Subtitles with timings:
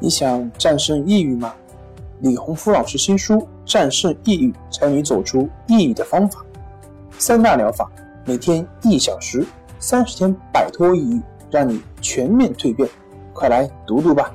[0.00, 1.52] 你想战胜抑郁吗？
[2.20, 6.40] 李洪福老师新书《战胜抑郁，教你走出抑郁的方法》，
[7.18, 7.90] 三大疗法，
[8.24, 9.44] 每天一小时，
[9.80, 12.88] 三十天摆脱抑郁，让你全面蜕变。
[13.32, 14.32] 快来读读吧！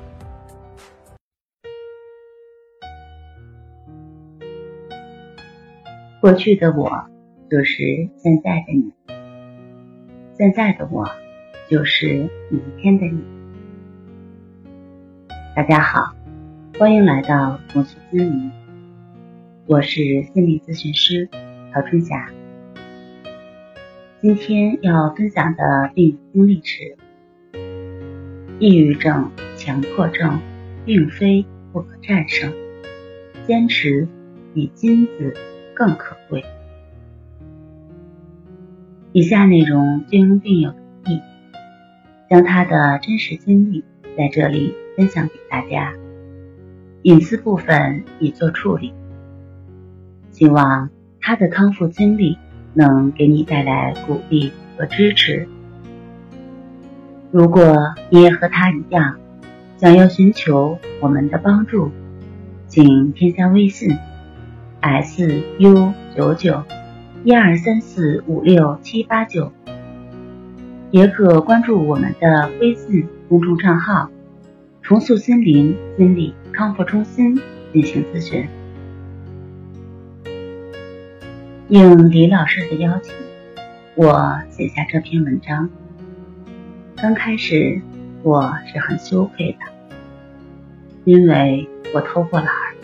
[6.20, 6.90] 过去的我
[7.50, 7.82] 就是
[8.18, 8.92] 现在的你，
[10.36, 11.06] 现在的我
[11.70, 13.43] 就是明天的你。
[15.56, 16.12] 大家好，
[16.80, 18.50] 欢迎来到重塑心灵，
[19.66, 21.28] 我是心理咨询师
[21.72, 22.28] 曹春霞。
[24.20, 25.62] 今天要分享的
[25.94, 26.96] 病经历是：
[28.58, 30.40] 抑郁症、强迫症
[30.84, 32.52] 并非不可战胜，
[33.46, 34.08] 坚持
[34.54, 35.36] 比金子
[35.72, 36.44] 更可贵。
[39.12, 41.20] 以下内容均用病友的意，
[42.28, 43.84] 将他的真实经历
[44.18, 44.74] 在这里。
[44.96, 45.92] 分享给大家，
[47.02, 48.92] 隐私部分已做处理。
[50.30, 52.38] 希望他的康复经历
[52.72, 55.46] 能给你带来鼓励和支持。
[57.30, 57.76] 如果
[58.10, 59.16] 你也和他一样，
[59.76, 61.90] 想要寻求我们的帮助，
[62.68, 63.96] 请添加微信
[64.80, 66.62] s u 九九
[67.24, 69.52] 一二三四五六七八九，
[70.90, 74.10] 也可关注我们的微信公众账号。
[74.84, 77.40] 重塑心灵心理康复中心
[77.72, 78.46] 进行咨询。
[81.68, 83.14] 应李老师的邀请，
[83.94, 85.70] 我写下这篇文章。
[86.96, 87.80] 刚开始
[88.22, 89.58] 我是很羞愧的，
[91.06, 92.76] 因为我偷过懒儿。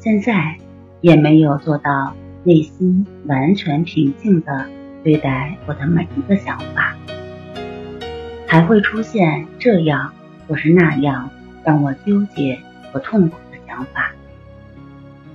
[0.00, 0.56] 现在
[1.00, 4.66] 也没有做到内心完全平静的
[5.04, 6.96] 对待我的每一个想法，
[8.48, 10.12] 还会出现这样。
[10.46, 11.30] 或是那样
[11.64, 12.58] 让我纠结
[12.92, 14.12] 和痛苦的想法，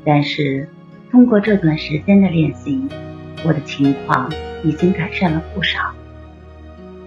[0.05, 0.67] 但是
[1.11, 2.87] 通过这段时间的练习，
[3.45, 4.31] 我的情况
[4.63, 5.79] 已经改善了不少。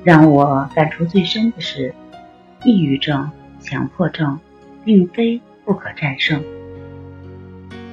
[0.05, 1.95] 让我感触最深的是，
[2.65, 4.39] 抑郁症、强迫症
[4.85, 6.43] 并非不可战胜。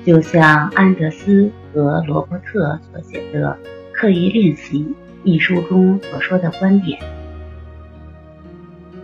[0.05, 3.55] 就像安德斯和罗伯特所写的
[3.93, 4.79] 《刻意练习》
[5.23, 6.99] 一书中所说的观点。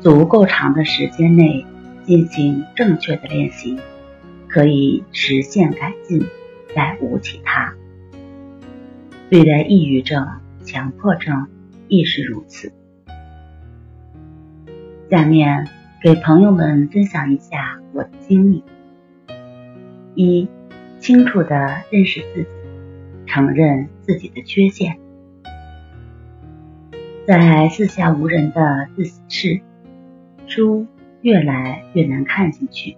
[0.06, 1.66] 足够长的时间内
[2.04, 3.80] 进行正确的练习，
[4.48, 6.24] 可以实现改进，
[6.76, 7.74] 再无其他。
[9.32, 10.28] 对待抑郁症、
[10.64, 11.48] 强迫症
[11.88, 12.72] 亦是如此。
[15.10, 15.68] 下面
[16.04, 18.64] 给朋友们分享一下我的经历：
[20.14, 20.48] 一、
[21.00, 22.50] 清楚的认识自己，
[23.26, 25.00] 承认自己的缺陷，
[27.26, 29.62] 在四下无人的自习室。
[30.48, 30.88] 书
[31.22, 32.98] 越来越难看进去，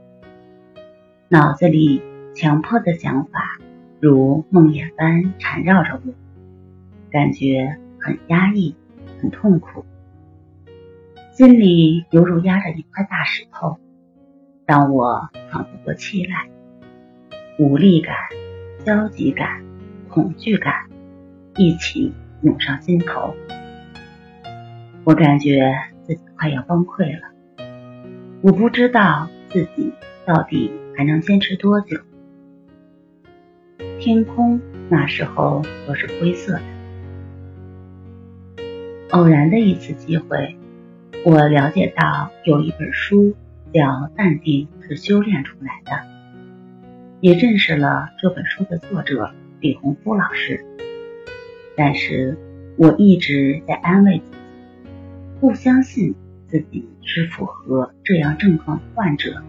[1.29, 2.01] 脑子里
[2.35, 3.57] 强迫的想法
[3.99, 6.13] 如梦魇般缠绕着我，
[7.09, 8.75] 感觉很压抑，
[9.21, 9.85] 很痛苦，
[11.31, 13.77] 心里犹如压着一块大石头，
[14.65, 16.49] 让我喘不过气来。
[17.59, 18.15] 无力感、
[18.85, 19.63] 焦急感、
[20.09, 20.73] 恐惧感
[21.55, 22.13] 一起
[22.43, 23.33] 涌上心头，
[25.03, 27.36] 我感觉自己快要崩溃了。
[28.47, 29.91] 我不知道自己
[30.25, 31.99] 到底还能坚持多久。
[33.99, 36.61] 天空那时候都是灰色的。
[39.09, 40.55] 偶然的一次机会，
[41.25, 43.35] 我了解到有一本书
[43.73, 43.81] 叫
[44.15, 45.91] 《淡定是修炼出来的》，
[47.19, 50.63] 也认识了这本书的作者李洪福老师。
[51.75, 52.37] 但是
[52.77, 54.37] 我一直在安慰自己，
[55.41, 56.15] 不相信。
[56.47, 59.41] 自己是符合这样症状的患者，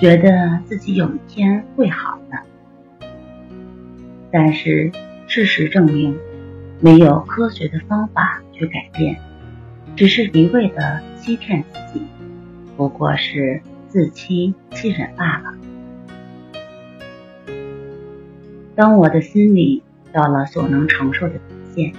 [0.00, 2.38] 觉得自己有一天会好的。
[4.30, 4.92] 但是
[5.26, 6.16] 事实证明，
[6.80, 9.16] 没有科学的方法去改变，
[9.96, 12.06] 只是一味的欺骗自己，
[12.76, 15.54] 不过是自欺欺人罢了。
[18.76, 21.40] 当我的心里到了所能承受的底
[21.74, 21.92] 线，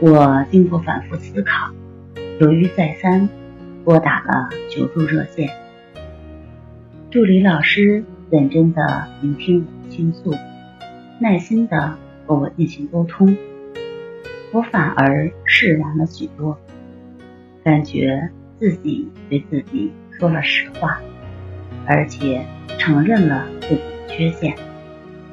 [0.00, 1.72] 我经过反复思考。
[2.42, 3.28] 犹豫再三，
[3.84, 5.48] 拨打了求助热线。
[7.08, 10.34] 助理老师认真的聆听我的倾诉，
[11.20, 11.96] 耐心的
[12.26, 13.36] 和我进行沟通，
[14.50, 16.58] 我反而释然了许多，
[17.62, 18.28] 感觉
[18.58, 21.00] 自己对自己说了实话，
[21.86, 22.44] 而且
[22.76, 24.56] 承认了自己的缺陷，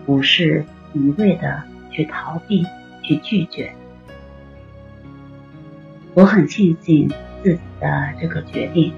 [0.06, 0.64] 不是
[0.94, 2.64] 一味的去逃避、
[3.02, 3.74] 去拒绝。
[6.14, 7.10] 我很庆幸
[7.44, 8.94] 自己的这个决定，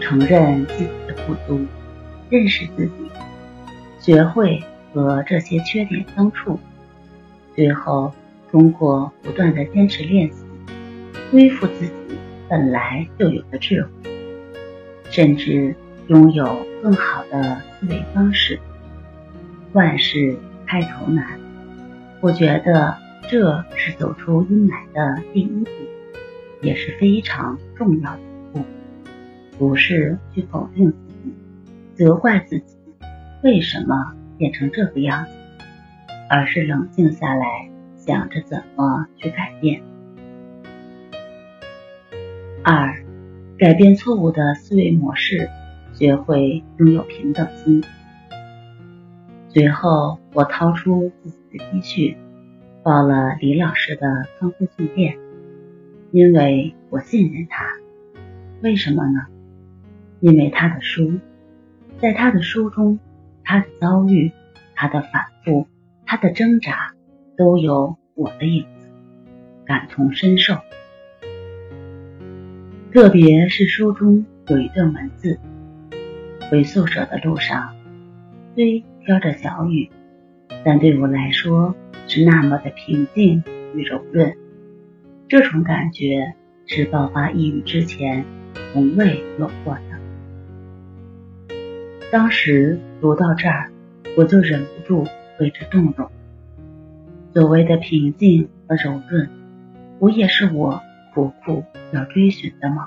[0.00, 1.66] 承认自己的不足，
[2.30, 2.92] 认识自己，
[4.00, 4.62] 学会
[4.92, 6.60] 和这些缺点相处，
[7.54, 8.12] 最后
[8.50, 10.44] 通过不断的坚持练习，
[11.32, 11.92] 恢复自己
[12.48, 13.88] 本来就有的智慧，
[15.10, 15.74] 甚至
[16.06, 18.60] 拥有更好的思维方式。
[19.72, 20.36] 万事
[20.66, 21.40] 开头难，
[22.20, 22.96] 我觉得
[23.28, 25.70] 这是走出阴霾的第一步，
[26.62, 28.64] 也是非常重要的一步。
[29.58, 31.34] 不是去否定自己、
[31.94, 32.76] 责怪自己
[33.42, 35.30] 为什么变成这个样子，
[36.28, 39.82] 而是冷静下来，想着怎么去改变。
[42.62, 42.94] 二，
[43.58, 45.48] 改变错误的思维模式，
[45.94, 47.82] 学会拥有平等心。
[49.48, 52.16] 随后，我掏出自己的积蓄，
[52.82, 54.06] 报了李老师的
[54.38, 55.16] 康复训练，
[56.16, 57.66] 因为我信任他。
[58.62, 59.26] 为什么呢？
[60.20, 61.20] 因为他的书，
[61.98, 62.98] 在他的书中，
[63.44, 64.32] 他的遭遇，
[64.74, 65.68] 他的反复，
[66.06, 66.94] 他的挣扎，
[67.36, 68.88] 都有我的影子，
[69.66, 70.54] 感同身受。
[72.94, 75.38] 特别是书中有一段文字：
[76.50, 77.76] 回宿舍的路上，
[78.54, 78.82] 虽。
[79.04, 79.90] 飘着小雨，
[80.64, 81.76] 但对我来说
[82.08, 84.34] 是那么的平静与柔润。
[85.28, 86.34] 这种感觉
[86.66, 88.24] 是爆发抑郁之前
[88.72, 89.80] 从未有过的。
[92.12, 93.72] 当时读到这儿，
[94.16, 95.04] 我就忍不住
[95.40, 96.08] 为之动容。
[97.34, 99.28] 所谓的平静和柔润，
[99.98, 100.80] 不也是我
[101.12, 102.86] 苦苦要追寻的吗？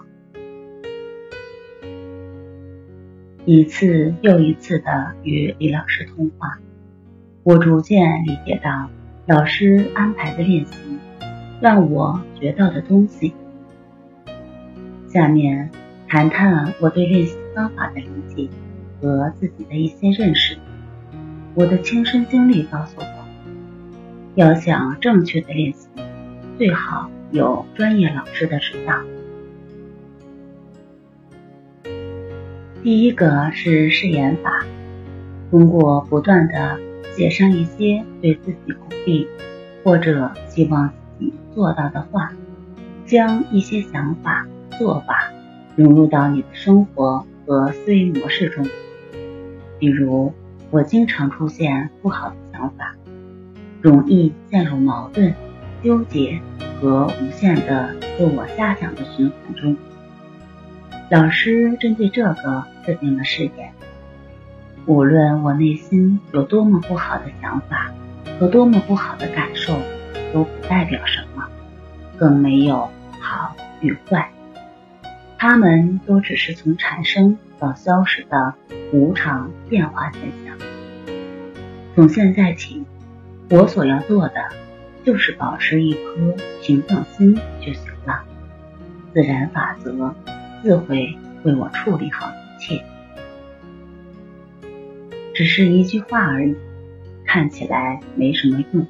[3.43, 6.57] 一次又一次的与李老师通话，
[7.43, 8.89] 我逐渐理解到
[9.25, 10.73] 老师安排的练习
[11.61, 13.33] 让我学到的东西。
[15.07, 15.69] 下面
[16.07, 18.49] 谈谈我对练习方法的理解
[19.01, 20.57] 和自己的一些认识。
[21.55, 23.05] 我的亲身经历告诉我，
[24.35, 25.87] 要想正确的练习，
[26.57, 28.93] 最好有专业老师的指导。
[32.81, 34.63] 第一个是试演法，
[35.51, 36.79] 通过不断的
[37.13, 39.27] 写上一些对自己鼓励
[39.83, 40.93] 或者希望
[41.53, 42.31] 做到的话，
[43.05, 45.31] 将一些想法、做法
[45.75, 48.65] 融入到你的生活和思维模式中。
[49.79, 50.33] 比如，
[50.71, 52.95] 我经常出现不好的想法，
[53.81, 55.33] 容易陷入矛盾、
[55.83, 56.39] 纠结
[56.79, 59.75] 和无限的自我瞎想的循环中。
[61.09, 63.71] 老师针对这个制定了誓言：
[64.85, 67.91] 无论我内心有多么不好的想法
[68.39, 69.75] 和多么不好的感受，
[70.33, 71.47] 都不代表什么，
[72.17, 72.89] 更没有
[73.19, 74.29] 好与坏，
[75.37, 78.53] 它们都只是从产生到消失的
[78.91, 80.57] 无常变化现象。
[81.95, 82.85] 从现在起，
[83.49, 84.35] 我所要做的
[85.03, 88.23] 就是保持一颗平等心就行了。
[89.13, 90.13] 自然法则。
[90.61, 92.83] 自会为我处理好一切，
[95.33, 96.53] 只是一句话而已，
[97.25, 98.85] 看起来没什么用，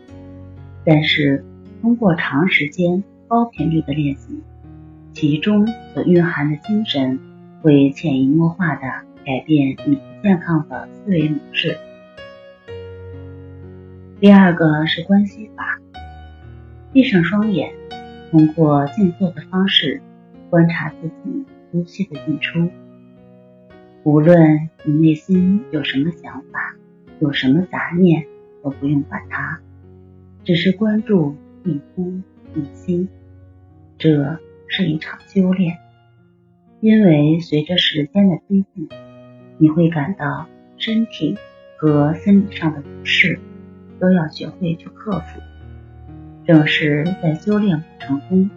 [0.86, 1.44] 但是
[1.82, 4.42] 通过长时间高频率的练习，
[5.14, 7.20] 其中所蕴含的精神
[7.62, 8.82] 会潜移默化的
[9.26, 11.78] 改变你不健康的思维模式。
[14.20, 15.80] 第二个是关系法，
[16.92, 17.72] 闭上双眼，
[18.32, 20.02] 通过静坐的方式
[20.50, 21.46] 观察自己。
[21.72, 22.68] 呼吸的进出，
[24.02, 26.76] 无论你内心有什么想法，
[27.20, 28.26] 有什么杂念，
[28.64, 29.60] 都不用管它，
[30.44, 32.22] 只是关注一呼
[32.56, 33.08] 一吸。
[33.98, 35.78] 这是一场修炼，
[36.80, 38.90] 因为随着时间的推进，
[39.58, 41.38] 你会感到身体
[41.78, 43.40] 和心理上的不适，
[44.00, 45.42] 都要学会去克服。
[46.46, 48.50] 正是在修炼过程中，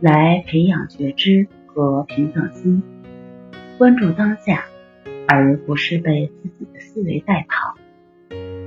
[0.00, 1.46] 来培养觉知。
[1.76, 2.80] 和平等心，
[3.78, 4.64] 关注当下，
[5.26, 7.74] 而不是被自己的思维带跑。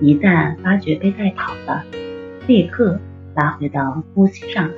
[0.01, 1.85] 一旦发觉被带跑了，
[2.47, 2.97] 立刻
[3.35, 4.75] 拉回到呼吸上来。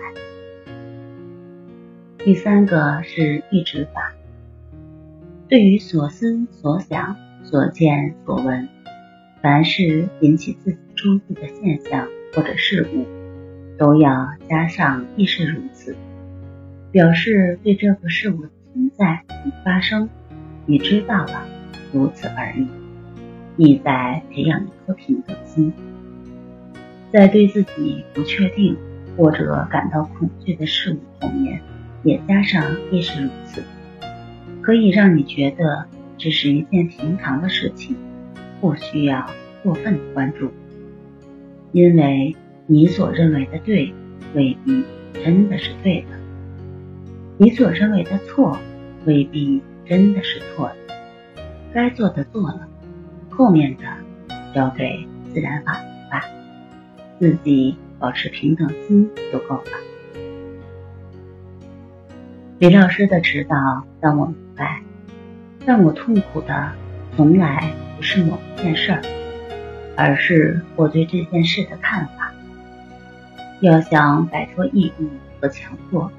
[2.18, 4.12] 第三个是抑制法，
[5.48, 8.68] 对于所思所想、所见所闻，
[9.44, 13.06] 凡是引起自己注意的现象或者事物，
[13.78, 15.96] 都要加上亦是如此。
[16.92, 20.10] 表示对这个事物的存在与发生，
[20.66, 21.46] 你知道了，
[21.94, 22.68] 如此而已。
[23.58, 25.72] 意在培养一颗平等心，
[27.12, 28.78] 在对自己不确定
[29.18, 31.62] 或者感到恐惧的事物后面，
[32.04, 33.64] 也加上亦是如此。
[34.62, 35.86] 可以让你觉得
[36.18, 37.96] 只是一件平常的事情，
[38.62, 39.26] 不需要
[39.64, 40.52] 过分的关注，
[41.72, 42.36] 因为
[42.68, 43.94] 你所认为的对，
[44.36, 44.84] 未必
[45.24, 46.08] 真的是对的；
[47.38, 48.58] 你所认为的错，
[49.06, 50.76] 未必真的是错的。
[51.74, 52.68] 该做的做了，
[53.30, 53.84] 后面的
[54.54, 56.22] 交给自然法则吧，
[57.20, 59.72] 自己保持平等心就够了。
[62.60, 64.82] 李老师的指导让我明白，
[65.66, 66.72] 让我痛苦的
[67.16, 69.02] 从来不是某一件事儿，
[69.96, 72.32] 而是我对这件事的看法。
[73.62, 75.08] 要想摆脱抑郁
[75.42, 76.10] 和强迫，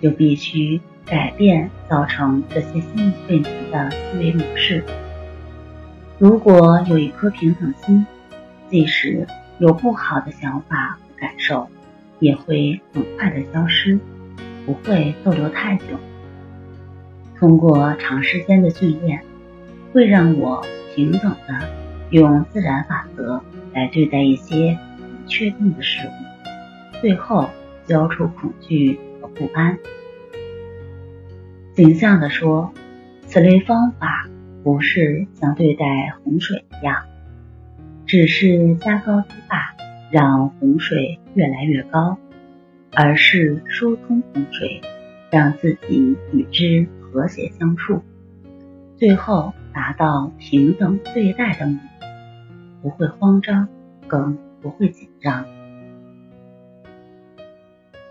[0.00, 4.82] 就必须改变造成这些心理问题的思维模式。
[6.18, 8.04] 如果有一颗平等心，
[8.68, 9.26] 即使
[9.58, 11.68] 有不好的想法和感受，
[12.18, 13.98] 也会很快的消失。
[14.64, 15.98] 不会逗留太久。
[17.36, 19.24] 通过长时间的训练，
[19.92, 21.68] 会让我平等的
[22.10, 23.42] 用自然法则
[23.74, 27.50] 来对待一些不确定的事物，最后
[27.88, 29.76] 消除恐惧和不安。
[31.74, 32.72] 形象的说，
[33.26, 34.28] 此类方法
[34.62, 35.84] 不是像对待
[36.22, 37.02] 洪水一样，
[38.12, 39.74] 只是加高堤坝，
[40.10, 42.18] 让洪水越来越高。
[42.94, 44.82] 而是疏通洪水，
[45.30, 48.02] 让自己与之和谐相处，
[48.96, 52.06] 最后达到平等对待的目的，
[52.82, 53.66] 不会慌张，
[54.06, 55.46] 更不会紧张。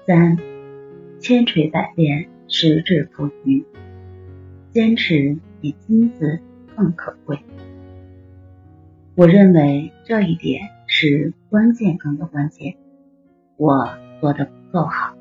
[0.07, 0.35] 三，
[1.19, 3.63] 千锤百炼，实至不渝，
[4.71, 6.39] 坚持比金子
[6.75, 7.37] 更可贵。
[9.15, 12.75] 我认为这一点是关键中的关键。
[13.57, 13.89] 我
[14.19, 14.51] 做的不。
[14.71, 15.13] 够好，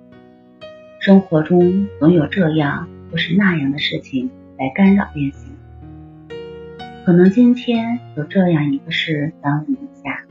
[1.01, 5.51] 生活中总有这样或是那样的事情来干扰练习。
[7.05, 10.25] 可能今天有这样一个事耽误一下，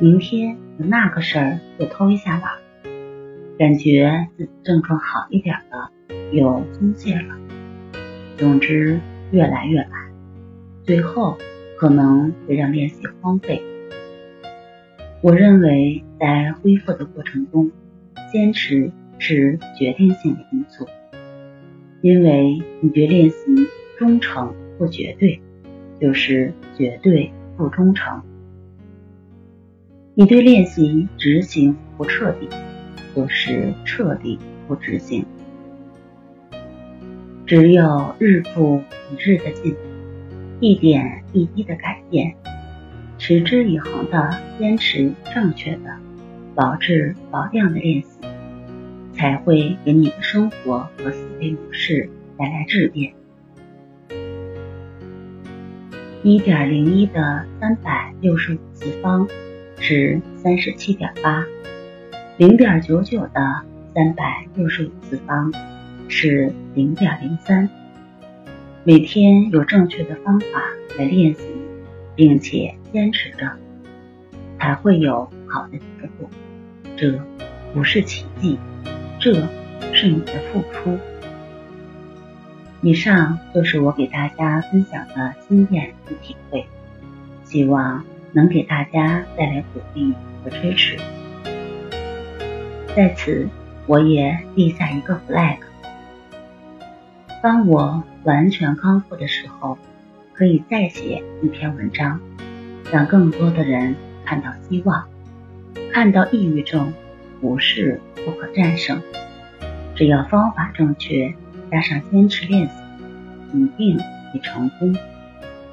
[0.00, 2.50] 明天有那个事儿又偷一下懒，
[3.56, 5.92] 感觉自己症状好一点了，
[6.32, 7.38] 又松懈了。
[8.36, 8.98] 总之
[9.30, 9.90] 越来越懒，
[10.82, 11.38] 最后
[11.80, 13.62] 可能会让练习荒废。
[15.22, 17.70] 我认为在恢复的过程中。
[18.30, 20.86] 坚持是决定性的因素，
[22.00, 23.36] 因为你对练习
[23.98, 25.40] 忠诚不绝对，
[26.00, 28.20] 就是绝对不忠诚；
[30.14, 32.48] 你对练习执行不彻底，
[33.16, 35.24] 就是彻底不执行。
[37.46, 39.78] 只有日复一日的进步，
[40.60, 42.34] 一点一滴的改变，
[43.16, 45.96] 持之以恒的坚持正确的。
[46.54, 48.18] 保质保量的练习，
[49.14, 53.14] 才会给你的生活和思维模式带来质变。
[56.22, 59.26] 一点零一的三百六十五次方
[59.78, 61.46] 是三十七点八，
[62.36, 63.62] 零点九九的
[63.94, 65.50] 三百六十五次方
[66.08, 67.66] 是零点零三。
[68.82, 70.46] 每天有正确的方法
[70.98, 71.40] 来练习，
[72.16, 73.46] 并且坚持着，
[74.58, 76.30] 才会有好的结果。
[76.96, 77.20] 这
[77.74, 78.58] 不是奇迹，
[79.20, 79.34] 这
[79.92, 80.98] 是你的付出。
[82.80, 86.64] 以上就是我给大家分享的经验与体会，
[87.44, 90.96] 希望能给大家带来鼓励和支持。
[92.96, 93.46] 在此，
[93.86, 95.58] 我也立下一个 flag：
[97.42, 99.78] 当我完全康复的时候，
[100.34, 102.20] 可以再写一篇文章，
[102.92, 105.06] 让更多的人看到希望。
[105.90, 106.92] 看到抑郁症
[107.40, 109.00] 不是不可战胜，
[109.94, 111.34] 只要方法正确，
[111.70, 112.72] 加上坚持练习，
[113.54, 113.98] 一定
[114.32, 114.94] 会成功。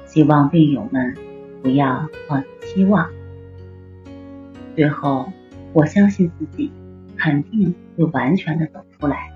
[0.06, 1.14] 希望病友们
[1.62, 3.10] 不要放弃希望。
[4.74, 5.30] 最后，
[5.74, 6.72] 我相信自己
[7.18, 9.30] 肯定会完全的走出来，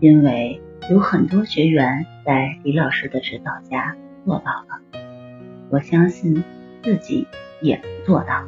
[0.00, 4.80] 因为有很多学员在李老师的指导下做到了，
[5.68, 6.42] 我相信
[6.82, 7.26] 自己
[7.60, 8.44] 也能做到。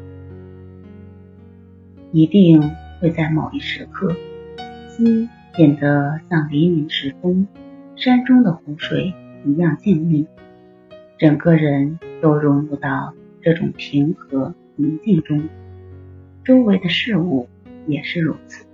[2.10, 2.62] 一定
[3.00, 4.16] 会在某一时刻，
[4.88, 7.46] 心变得像黎明时分
[7.94, 10.26] 山中的湖水一样静谧，
[11.18, 15.48] 整个人都融入到这种平和宁静中，
[16.44, 17.48] 周围的事物
[17.86, 18.66] 也是如此，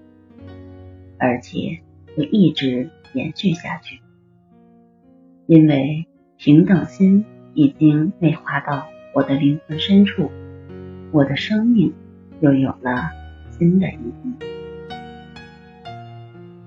[1.18, 1.80] 而且
[2.16, 4.00] 会一直延续下去，
[5.48, 6.06] 因为
[6.36, 10.30] 平等心已经内化到我的灵魂深处，
[11.10, 11.92] 我的生命
[12.40, 13.10] 又有了。
[13.58, 14.34] 新的意义。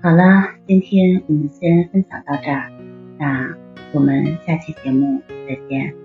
[0.02, 2.70] 好了，今天我们先分享到这儿，
[3.18, 3.56] 那
[3.94, 6.01] 我们下期节目再见。